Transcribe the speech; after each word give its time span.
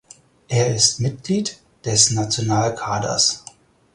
Er 0.47 0.73
ist 0.73 0.99
Mitglied 0.99 1.59
des 1.85 2.09
Nationalkaders. 2.09 3.43